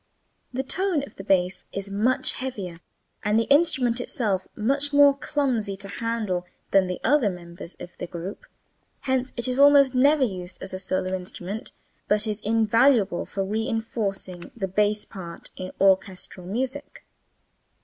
The 0.51 0.63
tone 0.63 1.03
of 1.03 1.15
the 1.17 1.23
bass 1.23 1.67
is 1.71 1.91
much 1.91 2.33
heavier 2.33 2.79
and 3.23 3.37
the 3.37 3.43
instrument 3.53 4.01
itself 4.01 4.45
is 4.45 4.49
much 4.55 4.91
more 4.91 5.15
clumsy 5.15 5.77
to 5.77 5.87
handle 5.87 6.47
than 6.71 6.87
the 6.87 6.99
other 7.03 7.29
members 7.29 7.75
of 7.79 7.95
the 7.99 8.07
group, 8.07 8.47
hence 9.01 9.31
it 9.37 9.47
is 9.47 9.59
almost 9.59 9.93
never 9.93 10.23
used 10.23 10.59
as 10.59 10.73
a 10.73 10.79
solo 10.79 11.13
instrument 11.15 11.71
but 12.07 12.25
it 12.25 12.31
is 12.31 12.39
invaluable 12.39 13.27
for 13.27 13.45
reinforcing 13.45 14.49
the 14.57 14.67
bass 14.67 15.05
part 15.05 15.51
in 15.55 15.69
orchestral 15.79 16.47
music. 16.47 17.05